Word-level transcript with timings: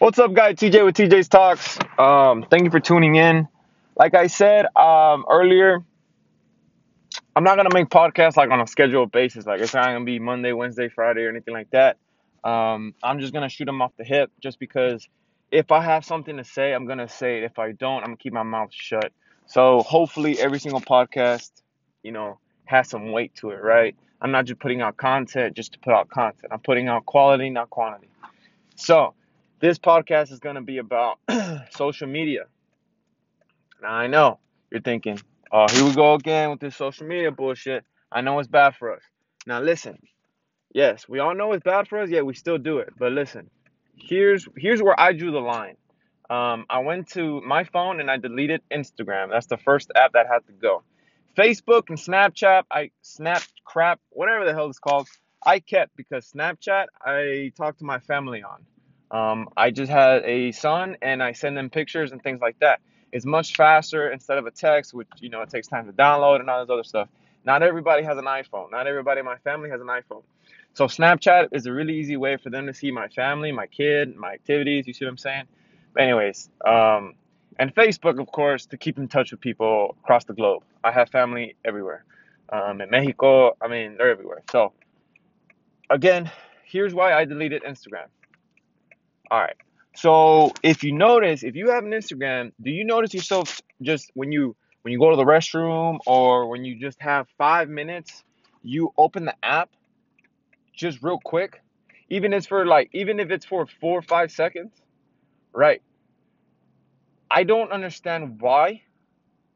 What's 0.00 0.18
up, 0.18 0.32
guys? 0.32 0.54
TJ 0.54 0.82
with 0.82 0.96
TJ's 0.96 1.28
Talks. 1.28 1.78
Um, 1.98 2.46
thank 2.50 2.64
you 2.64 2.70
for 2.70 2.80
tuning 2.80 3.16
in. 3.16 3.46
Like 3.94 4.14
I 4.14 4.28
said 4.28 4.64
um, 4.74 5.26
earlier, 5.30 5.84
I'm 7.36 7.44
not 7.44 7.56
gonna 7.58 7.74
make 7.74 7.90
podcasts 7.90 8.34
like 8.34 8.48
on 8.48 8.62
a 8.62 8.66
scheduled 8.66 9.12
basis. 9.12 9.44
Like 9.44 9.60
it's 9.60 9.74
not 9.74 9.84
gonna 9.84 10.06
be 10.06 10.18
Monday, 10.18 10.52
Wednesday, 10.52 10.88
Friday, 10.88 11.24
or 11.24 11.28
anything 11.28 11.52
like 11.52 11.68
that. 11.72 11.98
Um, 12.42 12.94
I'm 13.02 13.20
just 13.20 13.34
gonna 13.34 13.50
shoot 13.50 13.66
them 13.66 13.82
off 13.82 13.92
the 13.98 14.04
hip, 14.04 14.30
just 14.40 14.58
because 14.58 15.06
if 15.50 15.70
I 15.70 15.82
have 15.82 16.02
something 16.06 16.38
to 16.38 16.44
say, 16.44 16.72
I'm 16.72 16.86
gonna 16.86 17.06
say 17.06 17.36
it. 17.36 17.44
If 17.44 17.58
I 17.58 17.72
don't, 17.72 17.98
I'm 17.98 18.04
gonna 18.04 18.16
keep 18.16 18.32
my 18.32 18.42
mouth 18.42 18.70
shut. 18.72 19.12
So 19.44 19.82
hopefully, 19.82 20.40
every 20.40 20.60
single 20.60 20.80
podcast, 20.80 21.50
you 22.02 22.12
know, 22.12 22.38
has 22.64 22.88
some 22.88 23.12
weight 23.12 23.34
to 23.34 23.50
it, 23.50 23.62
right? 23.62 23.94
I'm 24.22 24.30
not 24.30 24.46
just 24.46 24.60
putting 24.60 24.80
out 24.80 24.96
content 24.96 25.54
just 25.56 25.74
to 25.74 25.78
put 25.78 25.92
out 25.92 26.08
content. 26.08 26.54
I'm 26.54 26.60
putting 26.60 26.88
out 26.88 27.04
quality, 27.04 27.50
not 27.50 27.68
quantity. 27.68 28.08
So, 28.76 29.12
this 29.60 29.78
podcast 29.78 30.32
is 30.32 30.40
going 30.40 30.56
to 30.56 30.62
be 30.62 30.78
about 30.78 31.18
social 31.70 32.08
media. 32.08 32.46
Now, 33.82 33.92
I 33.92 34.06
know 34.06 34.38
you're 34.70 34.80
thinking, 34.80 35.20
oh, 35.52 35.66
here 35.70 35.84
we 35.84 35.94
go 35.94 36.14
again 36.14 36.50
with 36.50 36.60
this 36.60 36.76
social 36.76 37.06
media 37.06 37.30
bullshit. 37.30 37.84
I 38.10 38.22
know 38.22 38.38
it's 38.38 38.48
bad 38.48 38.74
for 38.76 38.94
us. 38.94 39.02
Now, 39.46 39.60
listen. 39.60 39.98
Yes, 40.72 41.08
we 41.08 41.18
all 41.18 41.34
know 41.34 41.52
it's 41.52 41.64
bad 41.64 41.88
for 41.88 41.98
us, 42.00 42.10
yet 42.10 42.24
we 42.24 42.34
still 42.34 42.58
do 42.58 42.78
it. 42.78 42.90
But 42.96 43.10
listen, 43.12 43.50
here's 43.96 44.46
here's 44.56 44.80
where 44.80 44.98
I 44.98 45.12
drew 45.12 45.32
the 45.32 45.40
line. 45.40 45.76
Um, 46.28 46.64
I 46.70 46.78
went 46.78 47.08
to 47.10 47.40
my 47.40 47.64
phone 47.64 47.98
and 47.98 48.08
I 48.08 48.18
deleted 48.18 48.62
Instagram. 48.70 49.30
That's 49.30 49.46
the 49.46 49.56
first 49.56 49.90
app 49.96 50.12
that 50.12 50.28
had 50.28 50.46
to 50.46 50.52
go. 50.52 50.84
Facebook 51.36 51.88
and 51.88 51.98
Snapchat, 51.98 52.64
I 52.70 52.92
Snap 53.02 53.42
crap, 53.64 54.00
whatever 54.10 54.44
the 54.44 54.52
hell 54.52 54.68
it's 54.68 54.78
called, 54.78 55.08
I 55.44 55.58
kept 55.58 55.96
because 55.96 56.30
Snapchat 56.30 56.86
I 57.04 57.52
talked 57.56 57.80
to 57.80 57.84
my 57.84 57.98
family 57.98 58.44
on. 58.44 58.64
Um, 59.10 59.48
I 59.56 59.70
just 59.70 59.90
had 59.90 60.22
a 60.24 60.52
son 60.52 60.96
and 61.02 61.22
I 61.22 61.32
send 61.32 61.56
them 61.56 61.70
pictures 61.70 62.12
and 62.12 62.22
things 62.22 62.40
like 62.40 62.58
that. 62.60 62.80
It's 63.12 63.26
much 63.26 63.56
faster 63.56 64.10
instead 64.10 64.38
of 64.38 64.46
a 64.46 64.50
text, 64.50 64.94
which 64.94 65.08
you 65.18 65.30
know 65.30 65.42
it 65.42 65.50
takes 65.50 65.66
time 65.66 65.86
to 65.86 65.92
download 65.92 66.40
and 66.40 66.48
all 66.48 66.64
this 66.64 66.70
other 66.72 66.84
stuff. 66.84 67.08
Not 67.44 67.62
everybody 67.62 68.04
has 68.04 68.18
an 68.18 68.26
iPhone. 68.26 68.70
Not 68.70 68.86
everybody 68.86 69.20
in 69.20 69.26
my 69.26 69.38
family 69.38 69.70
has 69.70 69.80
an 69.80 69.88
iPhone. 69.88 70.22
So 70.74 70.86
Snapchat 70.86 71.48
is 71.52 71.66
a 71.66 71.72
really 71.72 71.98
easy 71.98 72.16
way 72.16 72.36
for 72.36 72.50
them 72.50 72.66
to 72.66 72.74
see 72.74 72.90
my 72.90 73.08
family, 73.08 73.50
my 73.50 73.66
kid, 73.66 74.14
my 74.14 74.32
activities. 74.32 74.86
You 74.86 74.92
see 74.92 75.04
what 75.04 75.10
I'm 75.10 75.18
saying? 75.18 75.44
But 75.94 76.04
anyways, 76.04 76.48
um, 76.64 77.14
and 77.58 77.74
Facebook, 77.74 78.20
of 78.20 78.28
course, 78.28 78.66
to 78.66 78.76
keep 78.76 78.98
in 78.98 79.08
touch 79.08 79.32
with 79.32 79.40
people 79.40 79.96
across 80.02 80.24
the 80.24 80.34
globe. 80.34 80.62
I 80.84 80.92
have 80.92 81.10
family 81.10 81.56
everywhere. 81.64 82.04
Um, 82.50 82.80
in 82.80 82.90
Mexico, 82.90 83.56
I 83.60 83.68
mean, 83.68 83.96
they're 83.96 84.10
everywhere. 84.10 84.42
So 84.50 84.72
again, 85.88 86.30
here's 86.64 86.94
why 86.94 87.12
I 87.12 87.24
deleted 87.24 87.62
Instagram. 87.64 88.06
All 89.30 89.40
right. 89.40 89.56
So 89.94 90.52
if 90.62 90.82
you 90.82 90.92
notice, 90.92 91.42
if 91.42 91.56
you 91.56 91.70
have 91.70 91.84
an 91.84 91.90
Instagram, 91.90 92.52
do 92.60 92.70
you 92.70 92.84
notice 92.84 93.14
yourself 93.14 93.60
just 93.82 94.10
when 94.14 94.32
you 94.32 94.56
when 94.82 94.92
you 94.92 94.98
go 94.98 95.10
to 95.10 95.16
the 95.16 95.24
restroom 95.24 95.98
or 96.06 96.48
when 96.48 96.64
you 96.64 96.78
just 96.80 97.00
have 97.02 97.28
five 97.36 97.68
minutes, 97.68 98.24
you 98.62 98.92
open 98.96 99.24
the 99.26 99.34
app 99.42 99.70
just 100.74 101.02
real 101.02 101.18
quick, 101.22 101.62
even 102.08 102.32
if 102.32 102.38
it's 102.38 102.46
for 102.46 102.66
like 102.66 102.90
even 102.92 103.20
if 103.20 103.30
it's 103.30 103.44
for 103.44 103.66
four 103.80 103.98
or 103.98 104.02
five 104.02 104.30
seconds, 104.32 104.72
right? 105.52 105.82
I 107.30 107.44
don't 107.44 107.70
understand 107.70 108.40
why 108.40 108.82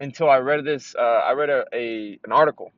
until 0.00 0.28
I 0.28 0.38
read 0.38 0.64
this. 0.64 0.94
Uh, 0.98 1.02
I 1.02 1.32
read 1.32 1.50
a, 1.50 1.64
a 1.72 2.18
an 2.24 2.32
article, 2.32 2.72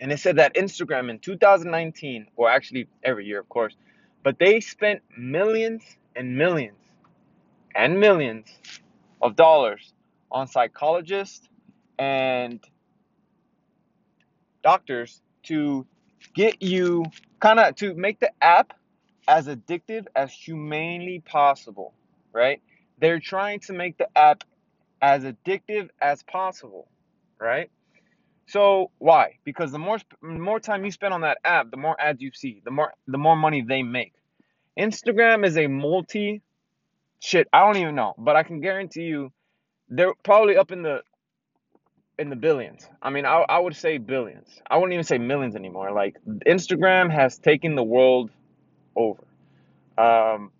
and 0.00 0.12
it 0.12 0.20
said 0.20 0.36
that 0.36 0.54
Instagram 0.54 1.10
in 1.10 1.18
2019, 1.18 2.28
or 2.36 2.48
actually 2.48 2.88
every 3.02 3.26
year, 3.26 3.40
of 3.40 3.48
course, 3.48 3.74
but 4.22 4.38
they 4.38 4.60
spent 4.60 5.02
millions 5.18 5.82
and 6.16 6.36
millions 6.36 6.78
and 7.76 8.00
millions 8.00 8.48
of 9.22 9.36
dollars 9.36 9.94
on 10.30 10.48
psychologists 10.48 11.48
and 11.98 12.60
doctors 14.62 15.22
to 15.44 15.86
get 16.34 16.62
you 16.62 17.04
kind 17.40 17.60
of 17.60 17.74
to 17.76 17.94
make 17.94 18.20
the 18.20 18.30
app 18.42 18.72
as 19.28 19.48
addictive 19.48 20.06
as 20.16 20.32
humanly 20.32 21.22
possible, 21.26 21.94
right? 22.32 22.60
They're 23.00 23.20
trying 23.20 23.60
to 23.60 23.72
make 23.72 23.98
the 23.98 24.08
app 24.16 24.44
as 25.02 25.24
addictive 25.24 25.90
as 26.02 26.22
possible, 26.24 26.88
right? 27.40 27.70
So 28.48 28.90
why? 28.98 29.38
Because 29.44 29.72
the 29.72 29.78
more 29.78 29.98
more 30.22 30.60
time 30.60 30.84
you 30.84 30.90
spend 30.90 31.14
on 31.14 31.22
that 31.22 31.38
app, 31.44 31.70
the 31.70 31.76
more 31.76 32.00
ads 32.00 32.20
you 32.22 32.30
see, 32.34 32.62
the 32.64 32.70
more 32.70 32.94
the 33.06 33.18
more 33.18 33.36
money 33.36 33.62
they 33.62 33.82
make. 33.82 34.14
Instagram 34.78 35.44
is 35.46 35.56
a 35.56 35.66
multi 35.66 36.42
shit, 37.20 37.48
I 37.52 37.60
don't 37.60 37.76
even 37.76 37.94
know, 37.94 38.14
but 38.18 38.36
I 38.36 38.42
can 38.42 38.60
guarantee 38.60 39.04
you 39.04 39.32
they're 39.88 40.14
probably 40.22 40.56
up 40.56 40.72
in 40.72 40.82
the 40.82 41.02
in 42.18 42.30
the 42.30 42.36
billions. 42.36 42.88
I 43.02 43.10
mean, 43.10 43.26
I, 43.26 43.44
I 43.48 43.58
would 43.58 43.76
say 43.76 43.98
billions. 43.98 44.48
I 44.70 44.76
wouldn't 44.76 44.94
even 44.94 45.04
say 45.04 45.18
millions 45.18 45.54
anymore. 45.54 45.92
Like 45.92 46.16
Instagram 46.46 47.10
has 47.12 47.38
taken 47.38 47.74
the 47.74 47.84
world 47.84 48.30
over. 48.94 49.22
Um, 49.98 50.50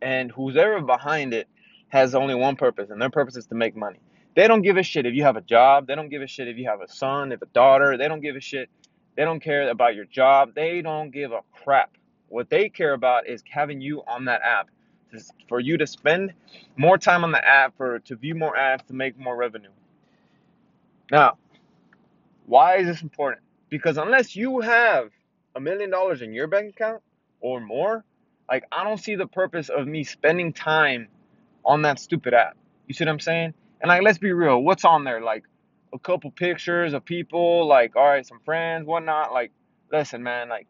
and 0.00 0.32
who's 0.32 0.56
ever 0.56 0.80
behind 0.80 1.32
it 1.32 1.48
has 1.88 2.14
only 2.14 2.34
one 2.34 2.56
purpose, 2.56 2.90
and 2.90 3.00
their 3.00 3.10
purpose 3.10 3.36
is 3.36 3.46
to 3.46 3.54
make 3.54 3.76
money. 3.76 3.98
They 4.34 4.48
don't 4.48 4.62
give 4.62 4.78
a 4.78 4.82
shit 4.82 5.06
if 5.06 5.14
you 5.14 5.24
have 5.24 5.36
a 5.36 5.42
job. 5.42 5.86
They 5.86 5.94
don't 5.94 6.08
give 6.08 6.22
a 6.22 6.26
shit 6.26 6.48
if 6.48 6.56
you 6.56 6.68
have 6.68 6.80
a 6.80 6.88
son, 6.88 7.32
if 7.32 7.42
a 7.42 7.46
daughter. 7.46 7.96
They 7.96 8.08
don't 8.08 8.20
give 8.20 8.34
a 8.34 8.40
shit. 8.40 8.70
They 9.16 9.24
don't 9.24 9.40
care 9.40 9.68
about 9.68 9.94
your 9.94 10.06
job. 10.06 10.54
They 10.54 10.80
don't 10.80 11.10
give 11.10 11.32
a 11.32 11.40
crap. 11.52 11.90
What 12.32 12.48
they 12.48 12.70
care 12.70 12.94
about 12.94 13.28
is 13.28 13.42
having 13.48 13.82
you 13.82 14.02
on 14.08 14.24
that 14.24 14.40
app, 14.42 14.70
for 15.48 15.60
you 15.60 15.76
to 15.76 15.86
spend 15.86 16.32
more 16.76 16.96
time 16.96 17.24
on 17.24 17.32
the 17.32 17.46
app, 17.46 17.76
for 17.76 17.98
to 17.98 18.16
view 18.16 18.34
more 18.34 18.56
ads, 18.56 18.82
to 18.84 18.94
make 18.94 19.18
more 19.18 19.36
revenue. 19.36 19.68
Now, 21.10 21.36
why 22.46 22.78
is 22.78 22.86
this 22.86 23.02
important? 23.02 23.42
Because 23.68 23.98
unless 23.98 24.34
you 24.34 24.60
have 24.60 25.10
a 25.54 25.60
million 25.60 25.90
dollars 25.90 26.22
in 26.22 26.32
your 26.32 26.46
bank 26.46 26.70
account 26.70 27.02
or 27.42 27.60
more, 27.60 28.02
like 28.48 28.64
I 28.72 28.82
don't 28.82 28.98
see 28.98 29.14
the 29.14 29.26
purpose 29.26 29.68
of 29.68 29.86
me 29.86 30.02
spending 30.02 30.54
time 30.54 31.08
on 31.66 31.82
that 31.82 32.00
stupid 32.00 32.32
app. 32.32 32.56
You 32.86 32.94
see 32.94 33.04
what 33.04 33.10
I'm 33.10 33.20
saying? 33.20 33.52
And 33.82 33.90
like, 33.90 34.02
let's 34.02 34.18
be 34.18 34.32
real. 34.32 34.62
What's 34.62 34.86
on 34.86 35.04
there? 35.04 35.20
Like 35.20 35.44
a 35.92 35.98
couple 35.98 36.30
pictures 36.30 36.94
of 36.94 37.04
people, 37.04 37.66
like 37.66 37.94
all 37.94 38.08
right, 38.08 38.26
some 38.26 38.40
friends, 38.46 38.86
whatnot. 38.86 39.34
Like, 39.34 39.52
listen, 39.92 40.22
man. 40.22 40.48
Like, 40.48 40.66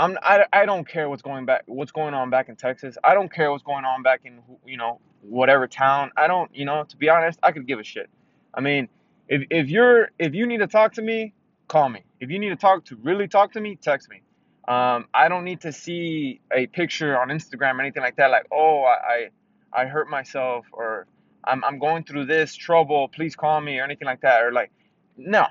I'm 0.00 0.16
I, 0.22 0.46
I 0.50 0.64
don't 0.64 0.88
care 0.88 1.10
what's 1.10 1.20
going 1.20 1.44
back, 1.44 1.62
what's 1.66 1.92
going 1.92 2.14
on 2.14 2.30
back 2.30 2.48
in 2.48 2.56
Texas. 2.56 2.96
I 3.04 3.12
don't 3.12 3.30
care 3.30 3.50
what's 3.50 3.62
going 3.62 3.84
on 3.84 4.02
back 4.02 4.22
in 4.24 4.40
you 4.66 4.78
know 4.78 4.98
whatever 5.20 5.68
town. 5.68 6.10
I 6.16 6.26
don't, 6.26 6.52
you 6.54 6.64
know, 6.64 6.84
to 6.84 6.96
be 6.96 7.10
honest, 7.10 7.38
I 7.42 7.52
could 7.52 7.66
give 7.66 7.78
a 7.78 7.84
shit. 7.84 8.08
I 8.54 8.62
mean, 8.62 8.88
if 9.28 9.42
if 9.50 9.68
you're 9.68 10.10
if 10.18 10.34
you 10.34 10.46
need 10.46 10.60
to 10.60 10.66
talk 10.66 10.94
to 10.94 11.02
me, 11.02 11.34
call 11.68 11.90
me. 11.90 12.02
If 12.18 12.30
you 12.30 12.38
need 12.38 12.48
to 12.48 12.56
talk 12.56 12.86
to 12.86 12.96
really 12.96 13.28
talk 13.28 13.52
to 13.52 13.60
me, 13.60 13.76
text 13.76 14.08
me. 14.08 14.22
Um, 14.66 15.06
I 15.12 15.28
don't 15.28 15.44
need 15.44 15.60
to 15.62 15.72
see 15.72 16.40
a 16.50 16.66
picture 16.66 17.20
on 17.20 17.28
Instagram 17.28 17.74
or 17.74 17.82
anything 17.82 18.02
like 18.02 18.16
that. 18.16 18.30
Like, 18.30 18.46
oh, 18.50 18.84
I 18.84 19.28
I, 19.74 19.82
I 19.82 19.84
hurt 19.84 20.08
myself 20.08 20.64
or 20.72 21.08
I'm 21.44 21.62
I'm 21.62 21.78
going 21.78 22.04
through 22.04 22.24
this 22.24 22.54
trouble. 22.54 23.08
Please 23.08 23.36
call 23.36 23.60
me 23.60 23.78
or 23.78 23.84
anything 23.84 24.06
like 24.06 24.22
that. 24.22 24.42
Or 24.44 24.50
like, 24.50 24.70
no. 25.18 25.44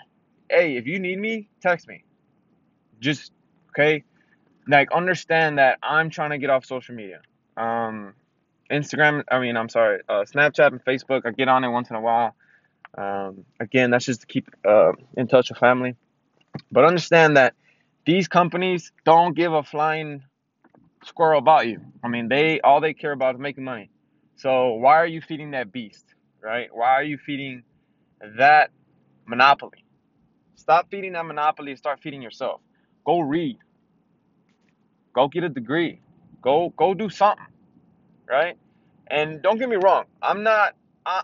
Hey, 0.50 0.78
if 0.78 0.88
you 0.88 0.98
need 0.98 1.20
me, 1.20 1.50
text 1.62 1.88
me. 1.88 2.04
Just 3.00 3.32
okay. 3.70 4.04
Like, 4.69 4.91
understand 4.94 5.57
that 5.57 5.80
I'm 5.84 6.09
trying 6.12 6.30
to 6.30 6.38
get 6.38 6.50
off 6.50 6.66
social 6.66 6.96
media. 6.96 7.22
Um, 7.57 8.13
Instagram. 8.72 9.24
I 9.31 9.40
mean, 9.40 9.57
I'm 9.57 9.69
sorry. 9.69 10.02
Uh, 10.07 10.24
Snapchat 10.24 10.68
and 10.68 10.85
Facebook. 10.85 11.24
I 11.25 11.31
get 11.31 11.47
on 11.47 11.63
it 11.63 11.69
once 11.69 11.90
in 11.90 11.96
a 11.96 12.02
while. 12.02 12.35
Um, 12.97 13.46
again, 13.59 13.91
that's 13.91 14.06
just 14.06 14.22
to 14.22 14.28
keep 14.28 14.50
uh, 14.68 14.94
in 15.18 15.28
touch 15.28 15.50
with 15.50 15.59
family. 15.59 15.96
But 16.72 16.85
understand 16.85 17.38
that 17.38 17.56
these 18.06 18.28
companies 18.28 18.91
don't 19.06 19.35
give 19.35 19.53
a 19.53 19.63
flying 19.63 20.24
squirrel 21.03 21.40
about 21.40 21.68
you. 21.68 21.81
I 22.03 22.08
mean, 22.08 22.28
they 22.28 22.59
all 22.61 22.82
they 22.82 22.94
care 22.94 23.11
about 23.11 23.35
is 23.35 23.41
making 23.41 23.64
money. 23.64 23.90
So 24.35 24.73
why 24.73 24.96
are 24.97 25.08
you 25.08 25.22
feeding 25.22 25.52
that 25.52 25.72
beast, 25.72 26.05
right? 26.41 26.70
Why 26.72 26.90
are 26.91 27.03
you 27.03 27.17
feeding 27.17 27.64
that 28.38 28.72
monopoly? 29.26 29.84
Stop 30.55 30.90
feeding 30.90 31.14
that 31.14 31.26
monopoly 31.26 31.72
and 31.72 31.78
start 31.78 31.99
feeding 32.02 32.22
yourself. 32.22 32.61
Go 33.05 33.20
read. 33.20 33.58
Go 35.14 35.28
get 35.29 35.44
a 35.44 35.50
degree. 35.50 36.02
Go 36.41 36.73
go 36.78 36.94
do 36.94 37.09
something, 37.09 37.46
right? 38.29 38.58
And 39.08 39.41
don't 39.41 39.59
get 39.59 39.70
me 39.70 39.78
wrong, 39.78 40.06
I'm 40.22 40.44
not 40.44 40.76
I, 41.06 41.23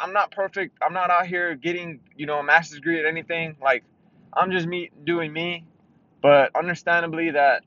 I'm 0.00 0.12
not 0.14 0.32
perfect. 0.32 0.78
I'm 0.82 0.94
not 0.94 1.10
out 1.10 1.26
here 1.26 1.56
getting, 1.56 2.00
you 2.16 2.26
know, 2.26 2.38
a 2.40 2.44
master's 2.44 2.78
degree 2.78 3.00
at 3.00 3.06
anything. 3.06 3.56
Like, 3.62 3.84
I'm 4.34 4.52
just 4.52 4.66
me 4.68 4.90
doing 5.04 5.32
me. 5.32 5.66
But 6.22 6.56
understandably, 6.56 7.32
that 7.32 7.64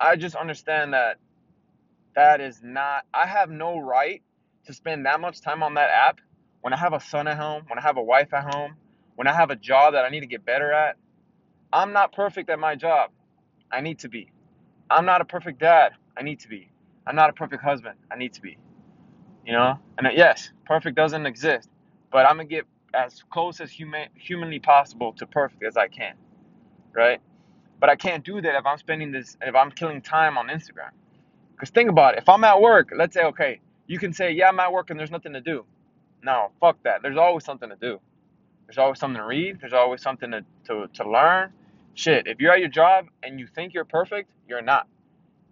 I 0.00 0.16
just 0.16 0.36
understand 0.36 0.94
that 0.94 1.18
that 2.16 2.40
is 2.40 2.60
not, 2.62 3.04
I 3.14 3.26
have 3.26 3.50
no 3.50 3.78
right 3.78 4.22
to 4.66 4.74
spend 4.74 5.06
that 5.06 5.20
much 5.20 5.40
time 5.40 5.62
on 5.62 5.74
that 5.74 5.90
app 5.90 6.20
when 6.62 6.72
I 6.72 6.78
have 6.78 6.92
a 6.94 7.00
son 7.00 7.28
at 7.28 7.38
home, 7.38 7.64
when 7.68 7.78
I 7.78 7.82
have 7.82 7.96
a 7.98 8.02
wife 8.02 8.34
at 8.34 8.54
home, 8.54 8.76
when 9.16 9.28
I 9.28 9.34
have 9.34 9.50
a 9.50 9.56
job 9.56 9.94
that 9.94 10.04
I 10.04 10.10
need 10.10 10.20
to 10.20 10.26
get 10.26 10.44
better 10.46 10.72
at. 10.72 10.96
I'm 11.72 11.92
not 11.92 12.12
perfect 12.12 12.50
at 12.50 12.58
my 12.58 12.76
job. 12.76 13.10
I 13.72 13.80
need 13.82 14.00
to 14.00 14.08
be. 14.08 14.30
I'm 14.92 15.06
not 15.06 15.20
a 15.20 15.24
perfect 15.24 15.60
dad. 15.60 15.92
I 16.16 16.22
need 16.22 16.40
to 16.40 16.48
be. 16.48 16.70
I'm 17.06 17.16
not 17.16 17.30
a 17.30 17.32
perfect 17.32 17.62
husband. 17.62 17.96
I 18.10 18.16
need 18.16 18.32
to 18.34 18.40
be. 18.40 18.58
You 19.44 19.52
know? 19.52 19.78
And 19.98 20.06
uh, 20.06 20.10
yes, 20.14 20.50
perfect 20.66 20.96
doesn't 20.96 21.26
exist, 21.26 21.68
but 22.10 22.26
I'm 22.26 22.36
gonna 22.36 22.44
get 22.48 22.66
as 22.94 23.22
close 23.30 23.60
as 23.60 23.70
human 23.70 24.08
humanly 24.14 24.58
possible 24.58 25.12
to 25.14 25.26
perfect 25.26 25.64
as 25.64 25.76
I 25.76 25.88
can, 25.88 26.14
right? 26.94 27.20
But 27.80 27.90
I 27.90 27.96
can't 27.96 28.24
do 28.24 28.40
that 28.40 28.54
if 28.54 28.66
I'm 28.66 28.78
spending 28.78 29.12
this 29.12 29.36
if 29.42 29.54
I'm 29.54 29.70
killing 29.70 30.02
time 30.02 30.38
on 30.38 30.48
Instagram. 30.48 30.90
Because 31.52 31.70
think 31.70 31.90
about 31.90 32.14
it. 32.14 32.18
If 32.18 32.28
I'm 32.28 32.44
at 32.44 32.60
work, 32.60 32.92
let's 32.96 33.14
say, 33.14 33.24
okay, 33.24 33.60
you 33.86 33.98
can 33.98 34.12
say, 34.12 34.32
yeah, 34.32 34.48
I'm 34.48 34.60
at 34.60 34.72
work 34.72 34.90
and 34.90 34.98
there's 34.98 35.10
nothing 35.10 35.32
to 35.34 35.40
do. 35.40 35.64
No, 36.22 36.50
fuck 36.60 36.76
that. 36.84 37.02
There's 37.02 37.16
always 37.16 37.44
something 37.44 37.68
to 37.68 37.76
do. 37.76 38.00
There's 38.66 38.78
always 38.78 38.98
something 38.98 39.18
to 39.20 39.26
read. 39.26 39.60
There's 39.60 39.72
always 39.72 40.02
something 40.02 40.30
to, 40.30 40.44
to, 40.66 40.88
to 40.94 41.10
learn. 41.10 41.52
Shit, 41.94 42.26
if 42.26 42.40
you're 42.40 42.52
at 42.52 42.60
your 42.60 42.68
job 42.68 43.06
and 43.22 43.38
you 43.38 43.46
think 43.46 43.74
you're 43.74 43.84
perfect, 43.84 44.30
you're 44.48 44.62
not. 44.62 44.86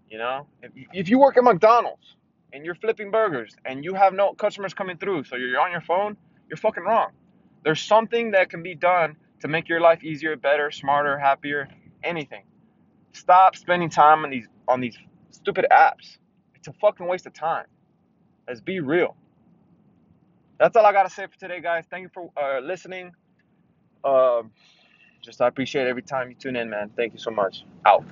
You 0.09 0.19
know? 0.19 0.47
If, 0.63 0.73
if 0.93 1.09
you 1.09 1.19
work 1.19 1.37
at 1.37 1.45
McDonald's 1.45 2.17
and 2.53 2.65
you're 2.65 2.75
flipping 2.75 3.11
burgers 3.11 3.55
and 3.65 3.85
you 3.85 3.95
have 3.95 4.13
no 4.13 4.33
customers 4.35 4.75
coming 4.75 4.97
through, 4.97 5.25
so 5.25 5.37
you're 5.37 5.61
on 5.61 5.71
your 5.71 5.83
phone, 5.83 6.17
you're 6.49 6.57
fucking 6.57 6.83
wrong. 6.83 7.11
There's 7.63 7.81
something 7.81 8.31
that 8.33 8.51
can 8.51 8.63
be 8.63 8.75
done 8.75 9.17
to 9.41 9.49
make 9.49 9.69
your 9.69 9.81
life 9.81 10.03
easier, 10.03 10.37
better, 10.37 10.71
smarter, 10.71 11.19
happier, 11.19 11.69
anything. 12.03 12.45
Stop 13.13 13.57
spending 13.57 13.91
time 13.91 14.25
on 14.25 14.31
these 14.31 14.47
on 14.69 14.81
these 14.81 14.97
stupid 15.31 15.67
apps. 15.71 16.19
It's 16.55 16.69
a 16.69 16.73
fucking 16.75 17.07
waste 17.07 17.27
of 17.27 17.33
time. 17.33 17.67
Let's 18.47 18.61
be 18.61 18.81
real. 18.81 19.17
That's 20.59 20.77
all 20.77 20.87
I 20.87 20.93
gotta 20.93 21.11
say 21.11 21.27
for 21.27 21.39
today, 21.39 21.61
guys. 21.61 21.85
Thank 21.91 22.03
you 22.03 22.11
for 22.13 22.31
uh, 22.37 22.61
listening. 22.61 23.13
Um, 24.05 24.53
just 25.23 25.41
I 25.41 25.49
appreciate 25.49 25.87
every 25.87 26.03
time 26.03 26.31
you 26.31 26.37
tune 26.37 26.57
in, 26.57 26.71
man. 26.71 26.91
Thank 26.97 27.13
you 27.15 27.19
so 27.19 27.31
much. 27.31 27.65
Out. 27.87 28.05